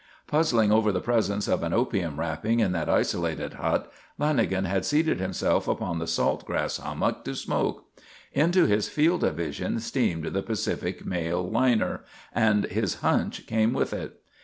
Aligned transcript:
Puzzling 0.25 0.71
over 0.71 0.91
the 0.91 0.99
presence 0.99 1.47
of 1.47 1.61
an 1.61 1.73
opium 1.73 2.19
wrapping 2.19 2.59
in 2.59 2.71
that 2.71 2.89
isolated 2.89 3.53
hut 3.61 3.93
Lanagan 4.19 4.65
had 4.65 4.83
seated 4.83 5.19
himself 5.19 5.67
upon 5.67 5.99
the 5.99 6.07
salt 6.07 6.43
grass 6.43 6.77
hummock 6.77 7.23
to 7.23 7.35
smoke. 7.35 7.85
Into 8.33 8.65
his 8.65 8.89
field 8.89 9.23
of 9.23 9.35
vision 9.35 9.79
steamed 9.79 10.25
the 10.25 10.41
Pacific 10.41 11.05
Mail 11.05 11.47
liner 11.47 12.03
and 12.33 12.65
his 12.65 13.01
"hunch" 13.01 13.45
came 13.45 13.73
with 13.73 13.93
it. 13.93 14.19